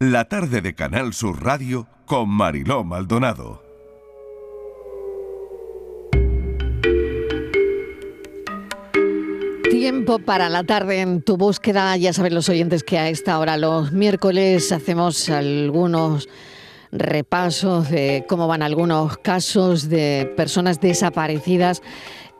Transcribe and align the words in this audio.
La 0.00 0.26
tarde 0.26 0.60
de 0.60 0.76
Canal 0.76 1.12
Sur 1.12 1.42
Radio 1.42 1.88
con 2.06 2.28
Mariló 2.28 2.84
Maldonado. 2.84 3.60
Tiempo 9.68 10.20
para 10.20 10.48
la 10.50 10.62
tarde 10.62 11.00
en 11.00 11.20
tu 11.22 11.36
búsqueda. 11.36 11.96
Ya 11.96 12.12
saben 12.12 12.32
los 12.32 12.48
oyentes 12.48 12.84
que 12.84 12.96
a 12.96 13.08
esta 13.08 13.40
hora, 13.40 13.56
los 13.56 13.90
miércoles, 13.90 14.70
hacemos 14.70 15.28
algunos 15.30 16.28
repasos 16.92 17.90
de 17.90 18.24
cómo 18.28 18.46
van 18.46 18.62
algunos 18.62 19.18
casos 19.18 19.88
de 19.88 20.32
personas 20.36 20.80
desaparecidas 20.80 21.82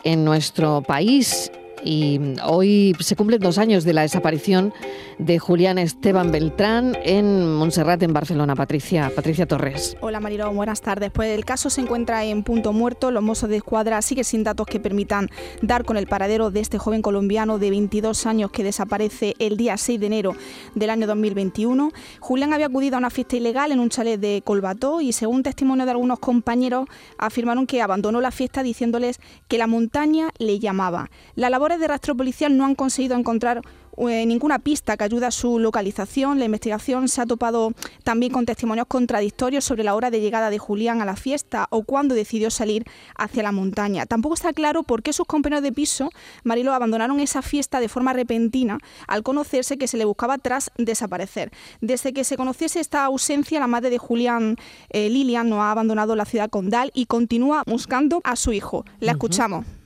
en 0.05 0.25
nuestro 0.25 0.83
país 0.83 1.51
y 1.85 2.21
hoy 2.45 2.95
se 3.01 3.17
cumplen 3.17 3.41
dos 3.41 3.59
años 3.59 3.85
de 3.85 3.93
la 3.93 4.03
desaparición 4.03 4.73
de 5.19 5.39
Julián 5.39 5.79
Esteban 5.79 6.31
Beltrán 6.31 6.97
en 7.05 7.55
Montserrat, 7.55 8.03
en 8.03 8.13
Barcelona. 8.13 8.55
Patricia, 8.55 9.11
Patricia 9.15 9.47
Torres. 9.47 9.97
Hola 10.01 10.21
Mariló, 10.21 10.53
buenas 10.53 10.81
tardes. 10.81 11.11
Pues 11.11 11.37
el 11.37 11.45
caso 11.45 11.71
se 11.71 11.81
encuentra 11.81 12.25
en 12.25 12.43
punto 12.43 12.73
muerto. 12.73 13.11
Los 13.11 13.23
mozos 13.23 13.49
de 13.49 13.57
escuadra 13.57 14.01
siguen 14.03 14.25
sin 14.25 14.45
datos 14.45 14.67
que 14.67 14.81
permitan 14.81 15.29
dar 15.63 15.85
con 15.85 15.97
el 15.97 16.07
paradero 16.07 16.51
de 16.51 16.61
este 16.61 16.79
joven 16.79 17.03
colombiano 17.03 17.59
de 17.59 17.71
22 17.71 18.27
años 18.27 18.51
que 18.51 18.65
desaparece 18.65 19.35
el 19.39 19.57
día 19.57 19.77
6 19.77 20.01
de 20.01 20.07
enero 20.07 20.37
del 20.75 20.91
año 20.91 21.07
2021. 21.07 21.91
Julián 22.21 22.53
había 22.53 22.67
acudido 22.67 22.97
a 22.97 22.99
una 22.99 23.11
fiesta 23.11 23.37
ilegal 23.37 23.73
en 23.73 23.81
un 23.81 23.89
chalet 23.89 24.21
de 24.21 24.43
Colbató 24.45 25.01
y 25.01 25.13
según 25.13 25.43
testimonio 25.43 25.85
de 25.85 25.93
algunos 25.93 26.19
compañeros 26.19 26.87
afirmaron 27.19 27.67
que 27.67 27.83
abandonó 27.83 28.21
la 28.21 28.31
fiesta 28.31 28.63
diciéndoles 28.63 29.21
que 29.49 29.59
la 29.59 29.67
montaña 29.67 30.31
le 30.39 30.59
llamaba. 30.59 31.11
La 31.35 31.51
labor 31.51 31.68
de 31.77 31.89
rastro 31.89 32.17
policial 32.17 32.57
no 32.57 32.65
han 32.65 32.75
conseguido 32.75 33.17
encontrar 33.17 33.63
eh, 33.99 34.25
ninguna 34.27 34.61
pista 34.61 34.97
que 34.97 35.05
ayude 35.05 35.27
a 35.27 35.31
su 35.33 35.59
localización. 35.59 36.39
La 36.39 36.45
investigación 36.45 37.09
se 37.09 37.21
ha 37.21 37.27
topado 37.27 37.73
también 38.05 38.33
con 38.33 38.47
testimonios 38.47 38.87
contradictorios 38.87 39.65
sobre 39.65 39.83
la 39.83 39.97
hora 39.97 40.11
de 40.11 40.21
llegada 40.21 40.51
de 40.51 40.59
Julián 40.59 41.03
a 41.03 41.05
la 41.05 41.17
fiesta 41.17 41.67
o 41.71 41.83
cuándo 41.83 42.15
decidió 42.15 42.51
salir 42.51 42.85
hacia 43.17 43.43
la 43.43 43.51
montaña. 43.51 44.07
Tampoco 44.07 44.35
está 44.35 44.53
claro 44.53 44.85
por 44.85 45.03
qué 45.03 45.13
sus 45.13 45.27
compañeros 45.27 45.65
de 45.65 45.73
piso, 45.73 46.11
Marilo, 46.45 46.73
abandonaron 46.73 47.19
esa 47.19 47.43
fiesta 47.43 47.81
de 47.81 47.89
forma 47.89 48.13
repentina 48.13 48.79
al 49.09 49.25
conocerse 49.25 49.79
que 49.79 49.89
se 49.89 49.97
le 49.97 50.05
buscaba 50.05 50.39
tras 50.39 50.71
desaparecer. 50.79 51.51
Desde 51.81 52.13
que 52.13 52.23
se 52.23 52.37
conociese 52.37 52.79
esta 52.79 53.05
ausencia, 53.05 53.59
la 53.59 53.67
madre 53.67 53.91
de 53.91 53.99
Julián, 53.99 54.57
eh, 54.91 55.11
Lilian, 55.11 55.49
no 55.49 55.63
ha 55.63 55.73
abandonado 55.73 56.15
la 56.15 56.25
ciudad 56.25 56.51
condal 56.51 56.93
y 56.95 57.07
continúa 57.07 57.65
buscando 57.67 58.21
a 58.23 58.37
su 58.37 58.53
hijo. 58.53 58.85
La 59.01 59.13
escuchamos. 59.13 59.78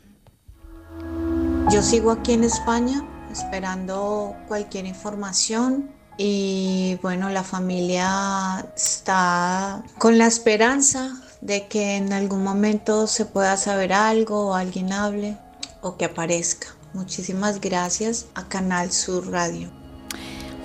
Yo 1.73 1.81
sigo 1.81 2.11
aquí 2.11 2.35
en 2.35 2.45
España 2.45 3.03
esperando 3.33 4.37
cualquier 4.47 4.85
información 4.85 5.91
y 6.19 6.99
bueno, 7.01 7.31
la 7.31 7.43
familia 7.43 8.67
está 8.77 9.83
con 9.97 10.19
la 10.19 10.27
esperanza 10.27 11.15
de 11.41 11.69
que 11.69 11.97
en 11.97 12.13
algún 12.13 12.45
momento 12.45 13.07
se 13.07 13.25
pueda 13.25 13.57
saber 13.57 13.95
algo 13.95 14.49
o 14.49 14.55
alguien 14.55 14.93
hable 14.93 15.39
o 15.81 15.97
que 15.97 16.05
aparezca. 16.05 16.67
Muchísimas 16.93 17.59
gracias 17.59 18.27
a 18.35 18.49
Canal 18.49 18.93
Sur 18.93 19.31
Radio. 19.31 19.82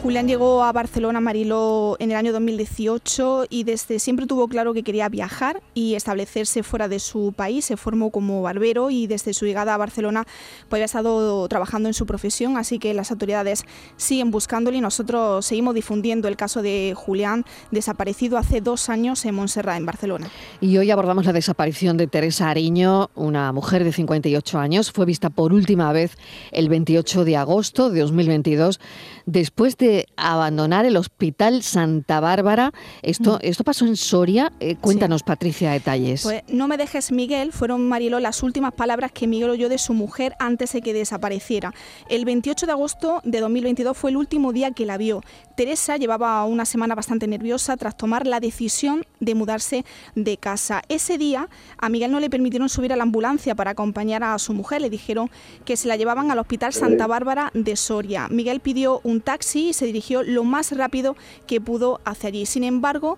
Julián 0.03 0.28
llegó 0.28 0.64
a 0.64 0.72
Barcelona, 0.72 1.20
Mariló, 1.20 1.98
en 2.00 2.12
el 2.12 2.17
año 2.17 2.31
2018 2.31 3.45
y 3.50 3.64
desde 3.64 3.98
siempre 3.98 4.28
tuvo 4.28 4.48
claro 4.48 4.76
que 4.76 4.84
quería 4.84 5.09
viajar 5.09 5.64
y 5.73 5.95
establecerse 5.95 6.62
fuera 6.62 6.88
de 6.88 7.00
su 7.00 7.34
país. 7.36 7.66
Se 7.66 7.78
formó 7.78 8.12
como 8.12 8.44
barbero 8.44 8.92
y 8.92 9.08
desde 9.08 9.34
su 9.34 9.45
llegada 9.45 9.73
a 9.73 9.78
Barcelona 9.78 10.25
pues, 10.70 10.78
había 10.78 10.86
estado 10.86 11.48
trabajando 11.48 11.90
en 11.90 11.94
su 11.94 12.06
profesión, 12.06 12.58
así 12.58 12.78
que 12.78 12.94
las 12.94 13.09
autoridades 13.09 13.66
siguen 13.95 14.30
buscándole 14.30 14.78
y 14.78 14.81
nosotros 14.81 15.44
seguimos 15.48 15.73
difundiendo 15.73 16.28
el 16.28 16.38
caso 16.38 16.62
de 16.62 16.94
Julián, 16.95 17.44
desaparecido 17.72 18.38
hace 18.38 18.62
dos 18.62 18.90
años 18.90 19.25
en 19.25 19.34
Montserrat, 19.34 19.78
en 19.78 19.88
Barcelona. 19.88 20.28
Y 20.62 20.78
hoy 20.78 20.92
abordamos 20.92 21.25
la 21.25 21.34
desaparición 21.34 21.98
de 21.98 22.06
Teresa 22.06 22.52
Ariño, 22.52 23.09
una 23.16 23.52
mujer 23.52 23.84
de 23.84 23.92
58 23.92 24.59
años. 24.59 24.92
Fue 24.92 25.06
vista 25.06 25.31
por 25.31 25.53
última 25.53 25.91
vez 25.91 26.18
el 26.52 26.69
28 26.69 27.25
de 27.25 27.35
agosto 27.35 27.90
de 27.90 28.02
2022 28.02 28.79
después 29.25 29.75
de 29.78 29.87
abandonar 30.16 30.86
el 30.86 30.98
Hospital 30.98 31.64
Santa 31.64 32.20
Bárbara. 32.20 32.72
Esto, 33.02 33.36
mm. 33.36 33.40
esto 33.42 33.64
pasó 33.64 33.86
en 33.86 33.96
Soria. 33.96 34.52
Eh, 34.59 34.75
cuéntanos, 34.75 35.24
Patricia, 35.24 35.72
detalles. 35.72 36.24
Pues 36.24 36.44
no 36.48 36.68
me 36.68 36.78
dejes, 36.78 37.12
Miguel. 37.12 37.52
Fueron, 37.52 37.88
Mariló, 37.88 38.20
las 38.20 38.44
últimas 38.44 38.74
palabras 38.74 39.12
que 39.12 39.28
Miguel 39.28 39.50
oyó 39.50 39.70
de 39.70 39.78
su 39.78 39.94
mujer 39.94 40.36
antes 40.40 40.74
de 40.74 40.81
que 40.81 40.94
desapareciera. 40.94 41.74
El 42.09 42.26
28 42.26 42.66
de 42.66 42.72
agosto 42.72 43.22
de 43.24 43.40
2022 43.40 43.97
fue 43.97 44.12
el 44.12 44.18
último 44.18 44.53
día 44.53 44.72
que 44.72 44.86
la 44.86 44.97
vio. 44.97 45.22
Teresa 45.56 45.97
llevaba 45.97 46.44
una 46.46 46.66
semana 46.66 46.96
bastante 46.96 47.28
nerviosa 47.28 47.78
tras 47.78 47.97
tomar 47.97 48.28
la 48.28 48.40
decisión 48.40 49.06
de 49.20 49.36
mudarse 49.36 49.86
de 50.16 50.38
casa. 50.38 50.81
Ese 50.88 51.18
día 51.18 51.50
a 51.78 51.90
Miguel 51.90 52.12
no 52.12 52.20
le 52.20 52.30
permitieron 52.30 52.70
subir 52.70 52.94
a 52.94 52.96
la 52.96 53.03
ambulancia 53.03 53.56
para 53.56 53.72
acompañar 53.72 54.24
a 54.24 54.38
su 54.40 54.53
mujer. 54.53 54.81
Le 54.81 54.90
dijeron 54.90 55.30
que 55.66 55.78
se 55.78 55.88
la 55.88 55.96
llevaban 55.96 56.31
al 56.31 56.40
Hospital 56.40 56.74
Santa 56.74 57.08
Bárbara 57.08 57.52
de 57.53 57.76
Soria. 57.76 58.28
Miguel 58.30 58.59
pidió 58.59 59.02
un 59.03 59.22
taxi 59.22 59.70
y 59.70 59.74
se 59.78 59.86
dirigió 59.86 60.24
lo 60.24 60.44
más 60.44 60.76
rápido 60.76 61.16
que 61.46 61.62
pudo 61.62 62.02
hacia 62.04 62.30
allí. 62.30 62.46
Sin 62.46 62.64
embargo, 62.64 63.18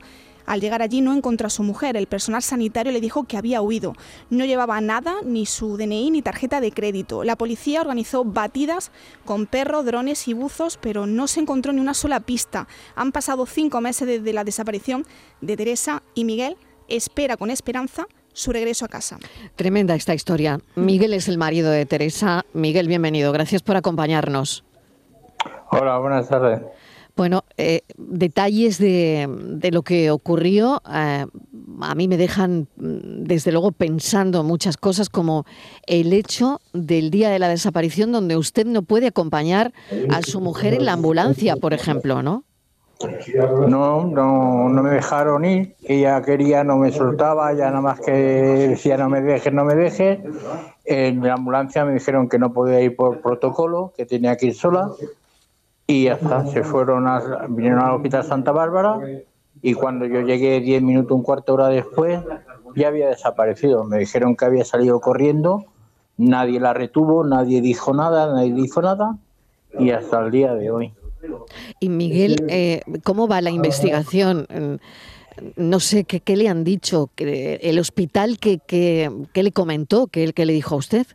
al 0.49 0.61
llegar 0.61 0.81
allí 0.81 1.01
no 1.01 1.13
encontró 1.13 1.45
a 1.45 1.51
su 1.51 1.61
mujer. 1.61 1.95
El 1.95 2.07
personal 2.07 2.41
sanitario 2.41 2.91
le 2.91 3.01
dijo 3.01 3.25
que 3.25 3.37
había 3.37 3.61
huido. 3.61 3.93
No 4.31 4.45
llevaba 4.45 4.81
nada, 4.81 5.17
ni 5.23 5.45
su 5.45 5.77
DNI 5.77 6.09
ni 6.09 6.23
tarjeta 6.23 6.59
de 6.59 6.71
crédito. 6.71 7.23
La 7.23 7.35
policía 7.35 7.81
organizó 7.81 8.25
batidas 8.25 8.91
con 9.25 9.45
perros, 9.45 9.85
drones 9.85 10.27
y 10.27 10.33
buzos, 10.33 10.79
pero 10.81 11.05
no 11.05 11.27
se 11.27 11.41
encontró 11.41 11.71
ni 11.71 11.79
una 11.79 11.93
sola 11.93 12.19
pista. 12.19 12.67
Han 12.95 13.11
pasado 13.11 13.45
cinco 13.45 13.79
meses 13.79 14.07
desde 14.07 14.33
la 14.33 14.43
desaparición 14.43 15.05
de 15.39 15.55
Teresa 15.55 16.01
y 16.15 16.23
Miguel 16.23 16.57
espera 16.87 17.37
con 17.37 17.51
esperanza 17.51 18.07
su 18.33 18.51
regreso 18.51 18.85
a 18.85 18.87
casa. 18.87 19.19
Tremenda 19.55 19.93
esta 19.93 20.15
historia. 20.15 20.59
Miguel 20.75 21.13
es 21.13 21.27
el 21.27 21.37
marido 21.37 21.69
de 21.69 21.85
Teresa. 21.85 22.43
Miguel, 22.53 22.87
bienvenido. 22.87 23.31
Gracias 23.31 23.61
por 23.61 23.75
acompañarnos. 23.75 24.63
Hola, 25.71 25.99
buenas 25.99 26.27
tardes. 26.27 26.61
Bueno, 27.15 27.43
eh, 27.57 27.81
detalles 27.97 28.77
de, 28.77 29.27
lo 29.71 29.81
que 29.81 30.09
ocurrió 30.09 30.81
eh, 30.89 31.25
a 31.81 31.95
mí 31.95 32.07
me 32.07 32.17
dejan, 32.17 32.67
mm, 32.77 33.23
desde 33.23 33.51
luego, 33.51 33.71
pensando 33.71 34.43
muchas 34.43 34.77
cosas 34.77 35.09
como 35.09 35.45
el 35.85 36.13
hecho 36.13 36.61
del 36.73 37.11
día 37.11 37.29
de 37.29 37.39
la 37.39 37.49
desaparición 37.49 38.11
donde 38.11 38.37
usted 38.37 38.65
no 38.65 38.83
puede 38.83 39.07
acompañar 39.07 39.73
a 40.09 40.21
su 40.21 40.39
mujer 40.39 40.73
en 40.73 40.85
la 40.85 40.93
ambulancia, 40.93 41.55
por 41.57 41.73
ejemplo, 41.73 42.23
¿no? 42.23 42.45
No, 43.67 44.07
no, 44.07 44.69
no 44.69 44.83
me 44.83 44.89
dejaron 44.89 45.45
ir. 45.45 45.75
Ella 45.83 46.21
quería, 46.21 46.63
no 46.63 46.77
me 46.77 46.91
soltaba, 46.91 47.53
ya 47.53 47.67
nada 47.67 47.81
más 47.81 47.99
que 47.99 48.11
decía 48.11 48.97
no 48.97 49.09
me 49.09 49.21
dejes, 49.21 49.53
no 49.53 49.63
me 49.65 49.75
dejes. 49.75 50.19
En 50.83 51.21
la 51.21 51.33
ambulancia 51.33 51.85
me 51.85 51.93
dijeron 51.93 52.27
que 52.27 52.39
no 52.39 52.51
podía 52.51 52.81
ir 52.81 52.95
por 52.95 53.21
protocolo, 53.21 53.93
que 53.95 54.05
tenía 54.05 54.35
que 54.35 54.47
ir 54.47 54.55
sola 54.55 54.89
y 55.89 56.07
hasta 56.07 56.45
se 56.45 56.63
fueron 56.63 57.07
a, 57.07 57.47
vinieron 57.49 57.81
al 57.81 57.95
hospital 57.95 58.23
Santa 58.23 58.51
Bárbara 58.51 58.99
y 59.59 59.73
cuando 59.73 60.05
yo 60.05 60.21
llegué 60.21 60.59
diez 60.59 60.83
minutos, 60.83 61.17
un 61.17 61.23
cuarto 61.23 61.55
hora 61.55 61.67
después, 61.67 62.21
ya 62.75 62.89
había 62.89 63.07
desaparecido. 63.07 63.83
Me 63.85 63.97
dijeron 63.97 64.35
que 64.35 64.45
había 64.45 64.63
salido 64.65 65.01
corriendo, 65.01 65.65
nadie 66.15 66.59
la 66.59 66.75
retuvo, 66.75 67.25
nadie 67.25 67.59
dijo 67.61 67.95
nada, 67.95 68.31
nadie 68.31 68.53
dijo 68.53 68.83
nada 68.83 69.17
y 69.79 69.89
hasta 69.89 70.19
el 70.19 70.29
día 70.29 70.53
de 70.53 70.69
hoy. 70.69 70.93
Y 71.79 71.89
Miguel, 71.89 72.45
eh, 72.49 72.81
¿cómo 73.03 73.27
va 73.27 73.41
la 73.41 73.49
investigación? 73.49 74.45
No 75.55 75.79
sé 75.79 76.03
qué, 76.03 76.19
qué 76.19 76.37
le 76.37 76.49
han 76.49 76.63
dicho, 76.63 77.09
el 77.17 77.79
hospital 77.79 78.37
que, 78.37 78.59
que, 78.59 79.09
le 79.33 79.51
comentó, 79.51 80.05
que, 80.05 80.33
que 80.33 80.45
le 80.45 80.53
dijo 80.53 80.75
a 80.75 80.77
usted. 80.77 81.07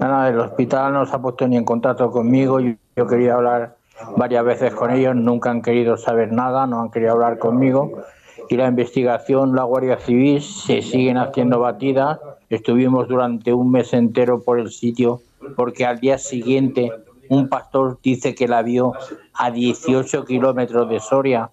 Nada, 0.00 0.30
el 0.30 0.40
hospital 0.40 0.94
no 0.94 1.06
se 1.06 1.14
ha 1.14 1.22
puesto 1.22 1.46
ni 1.46 1.56
en 1.56 1.64
contacto 1.64 2.10
conmigo. 2.10 2.58
Yo, 2.58 2.72
quería 3.06 3.34
hablar 3.34 3.76
varias 4.16 4.44
veces 4.44 4.74
con 4.74 4.90
ellos, 4.90 5.14
nunca 5.14 5.50
han 5.50 5.62
querido 5.62 5.96
saber 5.96 6.32
nada, 6.32 6.66
no 6.66 6.80
han 6.80 6.90
querido 6.90 7.12
hablar 7.12 7.38
conmigo. 7.38 8.02
Y 8.48 8.56
la 8.56 8.68
investigación, 8.68 9.54
la 9.54 9.64
Guardia 9.64 9.98
Civil, 9.98 10.40
se 10.40 10.80
siguen 10.80 11.18
haciendo 11.18 11.60
batidas. 11.60 12.18
Estuvimos 12.48 13.08
durante 13.08 13.52
un 13.52 13.70
mes 13.70 13.92
entero 13.92 14.42
por 14.42 14.58
el 14.58 14.70
sitio 14.70 15.20
porque 15.56 15.84
al 15.84 16.00
día 16.00 16.18
siguiente 16.18 16.90
un 17.28 17.48
pastor 17.48 17.98
dice 18.02 18.34
que 18.34 18.48
la 18.48 18.62
vio 18.62 18.94
a 19.34 19.50
18 19.50 20.24
kilómetros 20.24 20.88
de 20.88 20.98
Soria, 20.98 21.50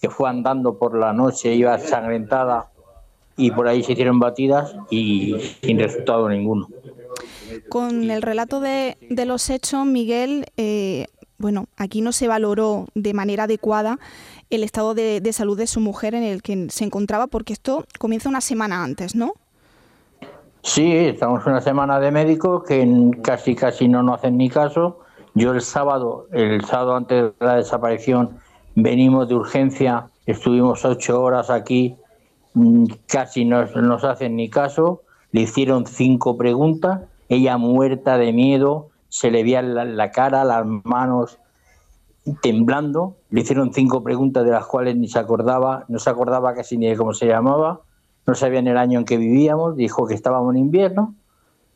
que 0.00 0.08
fue 0.08 0.28
andando 0.28 0.78
por 0.78 0.96
la 0.96 1.12
noche, 1.12 1.54
iba 1.54 1.78
sangrentada 1.78 2.68
y 3.38 3.52
por 3.52 3.68
ahí 3.68 3.82
se 3.82 3.92
hicieron 3.92 4.18
batidas 4.18 4.74
y 4.90 5.36
sin 5.62 5.78
resultado 5.78 6.28
ninguno. 6.28 6.68
Con 7.70 8.10
el 8.10 8.20
relato 8.20 8.60
de, 8.60 8.96
los 9.26 9.48
hechos, 9.48 9.86
Miguel, 9.86 10.46
eh, 10.56 11.06
bueno, 11.38 11.66
aquí 11.76 12.00
no 12.00 12.12
se 12.12 12.28
valoró 12.28 12.86
de 12.94 13.14
manera 13.14 13.44
adecuada 13.44 13.98
el 14.50 14.64
estado 14.64 14.94
de, 14.94 15.22
salud 15.32 15.56
de 15.56 15.68
su 15.68 15.80
mujer 15.80 16.14
en 16.14 16.24
el 16.24 16.42
que 16.42 16.66
se 16.68 16.84
encontraba, 16.84 17.28
porque 17.28 17.52
esto 17.52 17.84
comienza 17.98 18.28
una 18.28 18.40
semana 18.40 18.82
antes, 18.82 19.14
¿no? 19.14 19.34
Sí, 20.62 20.92
estamos 20.92 21.46
una 21.46 21.60
semana 21.60 22.00
de 22.00 22.10
médicos 22.10 22.64
que 22.64 23.12
casi 23.22 23.54
casi 23.54 23.86
no 23.86 24.02
nos 24.02 24.18
hacen 24.18 24.36
ni 24.36 24.50
caso. 24.50 24.98
Yo 25.34 25.52
el 25.52 25.60
sábado, 25.60 26.26
el 26.32 26.64
sábado 26.64 26.96
antes 26.96 27.32
de 27.38 27.46
la 27.46 27.54
desaparición, 27.54 28.38
venimos 28.74 29.28
de 29.28 29.36
urgencia, 29.36 30.08
estuvimos 30.26 30.84
ocho 30.84 31.22
horas 31.22 31.50
aquí, 31.50 31.96
casi 33.06 33.44
no 33.44 33.64
nos 33.66 34.04
hacen 34.04 34.36
ni 34.36 34.48
caso, 34.50 35.02
le 35.32 35.42
hicieron 35.42 35.86
cinco 35.86 36.36
preguntas, 36.36 37.02
ella 37.28 37.56
muerta 37.58 38.18
de 38.18 38.32
miedo, 38.32 38.88
se 39.08 39.30
le 39.30 39.42
veía 39.42 39.62
la, 39.62 39.84
la 39.84 40.10
cara, 40.10 40.44
las 40.44 40.64
manos 40.66 41.38
temblando, 42.42 43.16
le 43.30 43.40
hicieron 43.40 43.72
cinco 43.72 44.02
preguntas 44.02 44.44
de 44.44 44.50
las 44.50 44.66
cuales 44.66 44.96
ni 44.96 45.08
se 45.08 45.18
acordaba, 45.18 45.84
no 45.88 45.98
se 45.98 46.10
acordaba 46.10 46.54
casi 46.54 46.76
ni 46.76 46.88
de 46.88 46.96
cómo 46.96 47.14
se 47.14 47.26
llamaba, 47.26 47.80
no 48.26 48.34
sabía 48.34 48.58
en 48.58 48.68
el 48.68 48.76
año 48.76 48.98
en 48.98 49.04
que 49.04 49.16
vivíamos, 49.16 49.76
dijo 49.76 50.06
que 50.06 50.14
estábamos 50.14 50.54
en 50.54 50.60
invierno, 50.60 51.14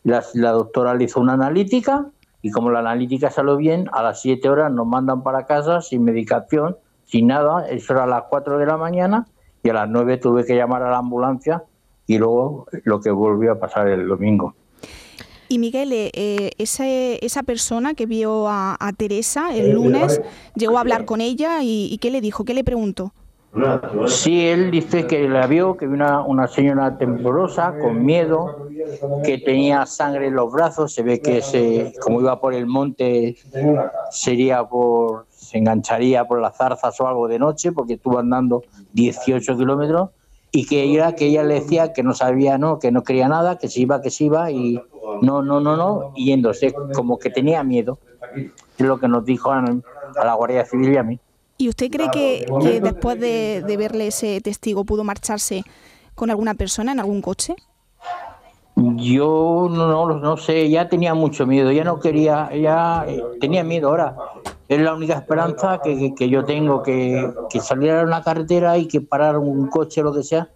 la, 0.05 0.23
la 0.35 0.51
doctora 0.51 0.95
le 0.95 1.05
hizo 1.05 1.21
una 1.21 1.35
analítica 1.35 2.07
y 2.43 2.51
como 2.51 2.71
la 2.71 2.81
analítica 2.81 3.31
salió 3.31 3.57
bien, 3.57 3.89
a 3.93 4.03
las 4.03 4.21
siete 4.21 4.49
horas 4.49 4.71
nos 4.73 4.87
mandan 4.87 5.23
para 5.23 5.47
casa 5.47 5.81
sin 5.81 6.05
medicación, 6.05 6.77
sin 7.05 7.29
nada, 7.29 7.67
eso 7.69 7.93
era 7.93 8.05
a 8.05 8.07
las 8.07 8.25
cuatro 8.29 8.59
de 8.59 8.67
la 8.67 8.77
mañana 8.77 9.27
y 9.63 9.69
a 9.71 9.73
las 9.73 9.89
nueve 9.89 10.19
tuve 10.19 10.45
que 10.45 10.57
llamar 10.57 10.83
a 10.83 10.91
la 10.91 10.99
ambulancia 10.99 11.65
y 12.07 12.19
luego 12.19 12.67
lo 12.85 13.01
que 13.01 13.11
volvió 13.11 13.53
a 13.53 13.59
pasar 13.59 13.89
el 13.89 14.07
domingo. 14.09 14.55
Y 15.49 15.59
Miguel, 15.59 15.93
eh, 15.93 16.11
eh, 16.15 16.51
ese, 16.57 17.19
esa 17.25 17.43
persona 17.43 17.95
que 17.95 18.07
vio 18.07 18.49
a, 18.49 18.77
a, 18.81 18.93
Teresa 18.93 19.55
el 19.55 19.73
lunes, 19.73 20.23
llegó 20.55 20.79
a 20.79 20.81
hablar 20.81 21.05
con 21.05 21.21
ella 21.21 21.63
y, 21.63 21.89
y 21.93 21.99
¿qué 21.99 22.11
le 22.11 22.23
dijo? 22.23 22.45
¿Qué 22.45 22.55
le 22.55 22.65
preguntó? 22.65 23.13
Sí, 24.07 24.47
él 24.47 24.71
dice 24.71 25.07
que 25.07 25.29
la 25.29 25.47
vio, 25.47 25.77
que 25.77 25.87
vio 25.87 25.95
una, 25.95 26.23
una 26.23 26.49
señora 26.49 26.97
temblorosa, 26.97 27.75
con 27.79 28.03
miedo, 28.03 28.69
que 29.25 29.39
tenía 29.39 29.85
sangre 29.85 30.29
en 30.29 30.35
los 30.37 30.51
brazos, 30.51 30.95
se 30.95 31.03
ve 31.03 31.21
que 31.21 31.43
se, 31.43 31.93
como 32.01 32.21
iba 32.21 32.41
por 32.41 32.55
el 32.55 32.67
monte, 32.67 33.37
sería 34.11 34.65
por, 34.65 35.27
se 35.29 35.59
engancharía 35.59 36.25
por 36.25 36.41
las 36.41 36.57
zarzas 36.57 36.99
o 37.01 37.07
algo 37.07 37.29
de 37.29 37.39
noche, 37.39 37.73
porque 37.73 37.95
estuvo 37.95 38.19
andando 38.19 38.63
18 38.95 39.57
kilómetros, 39.59 40.11
y 40.51 40.67
que 40.67 40.83
ella, 40.83 41.15
que 41.15 41.27
ella 41.27 41.43
le 41.43 41.55
decía 41.55 41.93
que 41.93 42.03
no 42.03 42.15
sabía, 42.15 42.57
no, 42.57 42.79
que 42.79 42.91
no 42.91 43.03
quería 43.03 43.29
nada, 43.29 43.59
que 43.59 43.69
se 43.69 43.81
iba, 43.81 44.01
que 44.01 44.11
se 44.11 44.25
iba, 44.25 44.51
y 44.51 44.81
no, 45.21 45.43
no, 45.43 45.61
no, 45.61 45.77
no, 45.77 46.15
yéndose, 46.15 46.75
como 46.95 47.19
que 47.19 47.29
tenía 47.29 47.63
miedo. 47.65 47.99
Es 48.35 48.87
lo 48.87 48.99
que 48.99 49.09
nos 49.09 49.27
dijo 49.27 49.53
a, 49.53 49.63
a 49.63 50.25
la 50.25 50.35
Guardia 50.35 50.65
Civil 50.65 50.95
y 50.95 50.97
a 50.97 51.03
mí. 51.03 51.21
¿Y 51.63 51.69
usted 51.69 51.93
cree 51.93 52.11
que, 52.11 52.45
que 52.61 52.81
después 52.81 53.21
de, 53.21 53.63
de, 53.65 53.77
verle 53.77 54.09
ese 54.09 54.41
testigo 54.41 54.85
pudo 54.85 55.05
marcharse 55.05 55.63
con 56.17 56.29
alguna 56.29 56.55
persona 56.55 56.91
en 56.91 56.99
algún 56.99 57.23
coche? 57.23 57.55
Yo 58.75 59.69
no, 59.71 59.87
no, 59.87 60.19
no 60.19 60.37
sé, 60.37 60.69
ya 60.69 60.89
tenía 60.89 61.15
mucho 61.15 61.47
miedo, 61.47 61.71
ya 61.71 61.85
no 61.85 62.01
quería, 62.01 62.53
ya 62.53 63.07
tenía 63.41 63.63
miedo 63.63 63.91
ahora. 63.91 64.17
Es 64.67 64.81
la 64.81 64.93
única 64.93 65.15
esperanza 65.15 65.81
que, 65.85 65.97
que, 65.97 66.15
que 66.17 66.29
yo 66.29 66.45
tengo, 66.45 66.83
que, 66.83 67.33
que 67.49 67.61
saliera 67.61 68.01
a 68.01 68.05
una 68.07 68.25
carretera 68.25 68.77
y 68.77 68.89
que 68.89 69.01
parar 69.01 69.39
un 69.39 69.69
coche, 69.69 70.03
lo 70.03 70.13
que 70.13 70.25
sea, 70.25 70.49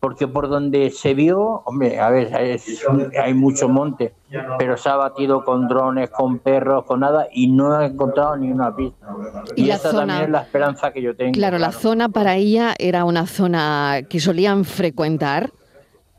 porque 0.00 0.26
por 0.26 0.48
donde 0.48 0.90
se 0.90 1.12
vio, 1.12 1.62
hombre, 1.66 2.00
a 2.00 2.08
ver, 2.08 2.34
es, 2.40 2.82
hay 3.22 3.34
mucho 3.34 3.68
monte, 3.68 4.14
pero 4.58 4.78
se 4.78 4.88
ha 4.88 4.96
batido 4.96 5.44
con 5.44 5.68
drones, 5.68 6.08
con 6.08 6.38
perros, 6.38 6.84
con 6.86 7.00
nada, 7.00 7.28
y 7.32 7.48
no 7.48 7.74
ha 7.74 7.84
encontrado 7.84 8.34
ni 8.38 8.50
una 8.50 8.74
pista. 8.74 9.06
Y, 9.56 9.64
y 9.64 9.70
esa 9.70 9.90
zona, 9.90 9.98
también 9.98 10.22
es 10.22 10.30
la 10.30 10.40
esperanza 10.42 10.92
que 10.92 11.02
yo 11.02 11.16
tengo. 11.16 11.32
Claro, 11.32 11.58
claro, 11.58 11.72
la 11.72 11.72
zona 11.72 12.08
para 12.08 12.36
ella 12.36 12.74
era 12.78 13.04
una 13.04 13.26
zona 13.26 14.00
que 14.08 14.20
solían 14.20 14.64
frecuentar. 14.64 15.50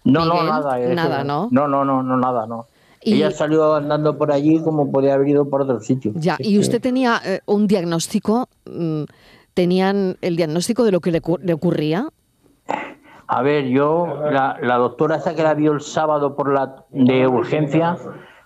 No, 0.03 0.25
Miguel, 0.25 0.37
no, 0.37 0.43
nada. 0.43 0.79
Eso, 0.79 0.93
nada, 0.95 1.23
¿no? 1.23 1.47
No, 1.51 1.67
no, 1.67 1.85
no, 1.85 2.03
no, 2.03 2.17
nada, 2.17 2.47
no. 2.47 2.65
Y, 3.03 3.15
Ella 3.15 3.31
salió 3.31 3.73
andando 3.73 4.17
por 4.17 4.31
allí 4.31 4.59
como 4.59 4.91
podía 4.91 5.15
haber 5.15 5.29
ido 5.29 5.49
por 5.49 5.61
otro 5.61 5.79
sitio. 5.79 6.11
Ya, 6.15 6.35
¿y 6.39 6.59
usted 6.59 6.79
tenía 6.79 7.19
eh, 7.25 7.39
un 7.47 7.67
diagnóstico? 7.67 8.47
¿Tenían 9.53 10.17
el 10.21 10.35
diagnóstico 10.35 10.83
de 10.83 10.91
lo 10.91 10.99
que 10.99 11.11
le, 11.11 11.21
le 11.41 11.53
ocurría? 11.53 12.09
A 13.27 13.41
ver, 13.41 13.65
yo, 13.69 14.29
la, 14.29 14.57
la, 14.61 14.75
doctora 14.75 15.15
esa 15.15 15.33
que 15.35 15.41
la 15.41 15.53
vio 15.53 15.71
el 15.71 15.81
sábado 15.81 16.35
por 16.35 16.53
la 16.53 16.85
de 16.89 17.27
urgencia, 17.27 17.97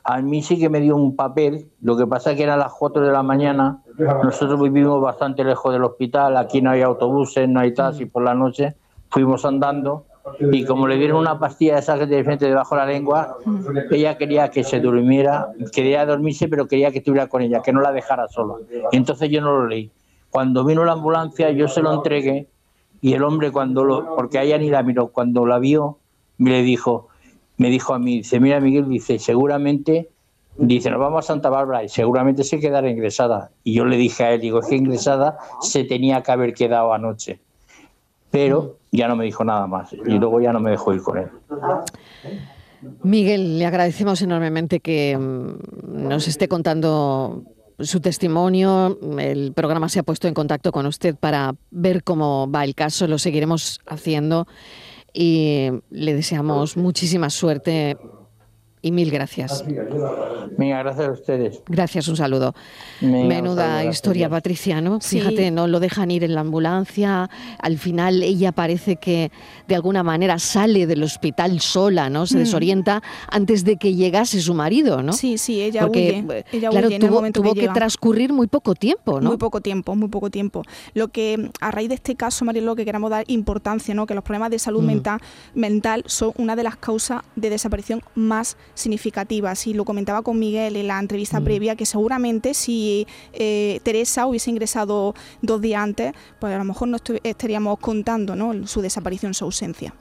a 0.04 0.22
mí 0.22 0.44
sí 0.44 0.60
que 0.60 0.70
me 0.70 0.80
dio 0.80 0.96
un 0.96 1.16
papel, 1.16 1.72
lo 1.82 1.98
que 1.98 2.06
pasa 2.06 2.32
es 2.32 2.38
que 2.38 2.44
era 2.44 2.56
las 2.56 2.72
4 2.74 3.02
de 3.04 3.12
la 3.12 3.24
mañana, 3.24 3.82
nosotros 3.98 4.62
vivimos 4.62 5.02
bastante 5.02 5.44
lejos 5.44 5.72
del 5.74 5.84
hospital, 5.84 6.38
aquí 6.38 6.62
no 6.62 6.72
hay 6.72 6.82
autobuses, 6.82 7.48
no 7.48 7.60
hay 7.60 7.74
taxi 7.74 8.06
por 8.06 8.24
la 8.24 8.34
noche, 8.34 8.76
fuimos 9.10 9.46
andando 9.46 10.06
y 10.52 10.66
como 10.66 10.88
le 10.88 10.98
dieron 10.98 11.18
una 11.18 11.38
pastilla 11.38 11.76
de 11.76 11.82
sangre 11.84 12.08
de 12.08 12.24
frente 12.24 12.46
debajo 12.46 12.76
de 12.76 12.82
la 12.82 12.88
lengua, 12.88 13.38
ella 13.92 14.18
quería 14.18 14.50
que 14.50 14.64
se 14.64 14.80
durmiera, 14.80 15.50
quería 15.72 16.06
dormirse, 16.06 16.48
pero 16.48 16.68
quería 16.68 16.92
que 16.92 16.98
estuviera 16.98 17.28
con 17.28 17.42
ella, 17.42 17.62
que 17.62 17.72
no 17.72 17.80
la 17.80 17.92
dejara 17.92 18.28
sola. 18.28 18.56
Entonces 18.92 19.30
yo 19.30 19.42
no 19.42 19.52
lo 19.52 19.68
leí. 19.68 19.92
Cuando 20.32 20.66
vino 20.66 20.84
la 20.84 20.94
ambulancia, 20.94 21.52
yo 21.52 21.68
se 21.68 21.82
lo 21.82 21.94
entregué 21.94 22.48
y 23.02 23.14
el 23.14 23.24
hombre 23.24 23.52
cuando 23.52 23.84
lo, 23.84 24.16
porque 24.16 24.42
ella 24.42 24.58
ni 24.58 24.70
la 24.70 24.82
miró, 24.82 25.10
cuando 25.10 25.46
la 25.46 25.60
vio, 25.60 26.00
me 26.38 26.50
le 26.50 26.64
dijo, 26.64 27.10
me 27.58 27.70
dijo 27.70 27.94
a 27.94 28.00
mí, 28.00 28.18
dice, 28.18 28.40
mira 28.40 28.60
Miguel, 28.60 28.90
dice, 28.90 29.20
seguramente, 29.20 30.10
dice, 30.58 30.90
nos 30.90 31.00
vamos 31.00 31.26
a 31.26 31.28
Santa 31.28 31.50
Bárbara 31.50 31.84
y 31.84 31.90
seguramente 31.90 32.44
se 32.44 32.60
quedará 32.60 32.90
ingresada. 32.90 33.52
Y 33.64 33.74
yo 33.74 33.86
le 33.86 33.98
dije 33.98 34.24
a 34.24 34.34
él, 34.34 34.42
digo, 34.42 34.60
es 34.60 34.68
que 34.68 34.76
ingresada 34.76 35.38
se 35.62 35.84
tenía 35.84 36.22
que 36.24 36.32
haber 36.32 36.54
quedado 36.54 36.94
anoche. 36.94 37.40
Pero 38.32 38.78
ya 38.92 39.08
no 39.08 39.16
me 39.16 39.26
dijo 39.26 39.44
nada 39.44 39.68
más 39.68 39.94
y 39.94 40.18
luego 40.18 40.42
ya 40.42 40.52
no 40.52 40.60
me 40.60 40.72
dejó 40.72 40.94
ir 40.94 41.02
con 41.02 41.18
él. 41.18 41.28
Miguel, 43.04 43.58
le 43.58 43.66
agradecemos 43.66 44.22
enormemente 44.22 44.80
que 44.80 45.18
mm, 45.18 46.08
nos 46.08 46.28
esté 46.28 46.48
contando 46.48 47.44
su 47.80 48.00
testimonio. 48.00 48.98
El 49.18 49.54
programa 49.54 49.90
se 49.90 50.00
ha 50.00 50.04
puesto 50.04 50.28
en 50.28 50.34
contacto 50.34 50.72
con 50.72 50.86
usted 50.86 51.16
para 51.16 51.56
ver 51.72 52.04
cómo 52.04 52.50
va 52.50 52.64
el 52.64 52.76
caso. 52.76 53.08
Lo 53.08 53.18
seguiremos 53.18 53.82
haciendo 53.88 54.48
y 55.14 55.70
le 55.90 56.14
deseamos 56.14 56.78
muchísima 56.78 57.30
suerte 57.30 57.98
y 58.86 58.92
mil 58.92 59.10
gracias. 59.10 59.66
Mira, 60.58 60.84
gracias 60.84 61.08
a 61.08 61.12
ustedes. 61.12 61.62
Gracias, 61.66 62.08
un 62.08 62.16
saludo. 62.16 62.54
Venga, 63.02 63.26
Menuda 63.26 63.78
saludo, 63.78 63.90
historia, 63.90 64.30
Patricia, 64.30 64.80
¿no? 64.80 65.00
Sí. 65.02 65.20
Fíjate, 65.20 65.50
no 65.50 65.66
lo 65.66 65.80
dejan 65.80 66.12
ir 66.12 66.24
en 66.24 66.36
la 66.36 66.42
ambulancia. 66.42 67.28
Al 67.58 67.80
final 67.80 68.22
ella 68.22 68.52
parece 68.52 68.98
que 68.98 69.32
de 69.68 69.74
alguna 69.74 70.04
manera 70.04 70.38
sale 70.38 70.86
del 70.86 71.02
hospital 71.02 71.62
sola, 71.62 72.12
¿no? 72.12 72.28
Se 72.28 72.36
mm. 72.36 72.40
desorienta 72.40 73.02
antes 73.28 73.64
de 73.64 73.78
que 73.78 73.96
llegase 73.96 74.40
su 74.40 74.54
marido, 74.54 75.02
¿no? 75.02 75.14
Sí, 75.14 75.40
sí, 75.40 75.64
ella 75.64 75.82
Porque, 75.82 76.24
huye. 76.24 76.46
Ella 76.52 76.70
claro, 76.70 76.88
huye 76.88 77.00
tuvo, 77.00 77.32
tuvo 77.32 77.56
que, 77.56 77.62
que 77.62 77.70
transcurrir 77.70 78.34
muy 78.34 78.46
poco 78.46 78.76
tiempo, 78.76 79.20
¿no? 79.20 79.30
Muy 79.30 79.38
poco 79.38 79.62
tiempo, 79.62 79.96
muy 79.96 80.10
poco 80.10 80.30
tiempo. 80.30 80.62
Lo 80.94 81.08
que 81.08 81.50
a 81.60 81.72
raíz 81.72 81.90
de 81.90 81.96
este 81.96 82.16
caso, 82.16 82.46
María, 82.46 82.62
que 82.76 82.86
queremos 82.86 83.10
dar 83.10 83.24
importancia, 83.30 83.96
¿no? 83.96 84.06
Que 84.06 84.14
los 84.14 84.24
problemas 84.24 84.52
de 84.52 84.60
salud 84.60 84.84
mm. 84.84 84.86
mental, 84.86 85.20
mental 85.56 86.04
son 86.06 86.34
una 86.38 86.56
de 86.56 86.62
las 86.62 86.76
causas 86.76 87.24
de 87.36 87.50
desaparición 87.50 88.04
más 88.14 88.58
significativas 88.76 89.66
y 89.68 89.74
lo 89.74 89.86
comentaba 89.86 90.22
con 90.22 90.38
Miguel 90.38 90.76
en 90.76 90.88
la 90.88 91.00
entrevista 91.00 91.40
mm. 91.40 91.44
previa 91.44 91.76
que 91.76 91.86
seguramente 91.86 92.54
si 92.54 93.08
eh, 93.34 93.80
Teresa 93.84 94.28
hubiese 94.28 94.52
ingresado 94.52 95.16
dos 95.42 95.62
días 95.62 95.82
antes 95.82 96.14
pues 96.40 96.54
a 96.54 96.58
lo 96.58 96.66
mejor 96.66 96.90
no 96.90 96.98
estaríamos 97.24 97.80
contando 97.80 98.36
¿no? 98.36 98.68
su 98.68 98.82
desaparición, 98.82 99.34
su 99.34 99.46
ausencia. 99.46 99.94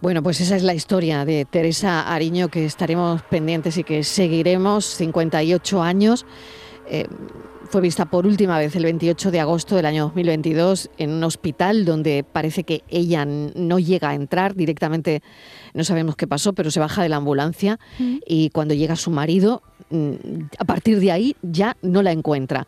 Bueno, 0.00 0.22
pues 0.22 0.40
esa 0.40 0.56
es 0.56 0.62
la 0.62 0.72
historia 0.72 1.26
de 1.26 1.44
Teresa 1.44 2.10
Ariño 2.10 2.48
que 2.48 2.64
estaremos 2.64 3.22
pendientes 3.22 3.76
y 3.76 3.84
que 3.84 4.02
seguiremos, 4.02 4.86
58 4.86 5.82
años. 5.82 6.24
Eh, 6.88 7.06
fue 7.70 7.80
vista 7.80 8.06
por 8.06 8.26
última 8.26 8.58
vez 8.58 8.74
el 8.74 8.82
28 8.82 9.30
de 9.30 9.38
agosto 9.38 9.76
del 9.76 9.86
año 9.86 10.06
2022 10.06 10.90
en 10.98 11.10
un 11.10 11.22
hospital 11.22 11.84
donde 11.84 12.24
parece 12.24 12.64
que 12.64 12.82
ella 12.88 13.24
no 13.24 13.78
llega 13.78 14.10
a 14.10 14.14
entrar 14.14 14.56
directamente, 14.56 15.22
no 15.72 15.84
sabemos 15.84 16.16
qué 16.16 16.26
pasó, 16.26 16.52
pero 16.52 16.72
se 16.72 16.80
baja 16.80 17.04
de 17.04 17.08
la 17.08 17.16
ambulancia 17.16 17.78
mm. 18.00 18.16
y 18.26 18.50
cuando 18.50 18.74
llega 18.74 18.96
su 18.96 19.12
marido, 19.12 19.62
a 20.58 20.64
partir 20.64 20.98
de 20.98 21.12
ahí 21.12 21.36
ya 21.42 21.76
no 21.80 22.02
la 22.02 22.10
encuentra. 22.10 22.66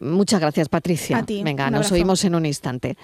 Muchas 0.00 0.40
gracias, 0.40 0.68
Patricia. 0.68 1.18
A 1.18 1.22
ti, 1.24 1.42
Venga, 1.42 1.70
nos 1.70 1.90
oímos 1.90 2.24
en 2.24 2.36
un 2.36 2.46
instante. 2.46 2.96